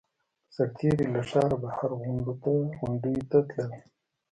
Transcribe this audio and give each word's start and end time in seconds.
سرتېري 0.55 1.05
له 1.15 1.21
ښاره 1.29 1.57
بهر 1.63 1.89
غونډیو 2.01 3.23
ته 3.31 3.37
تلل. 3.49 3.71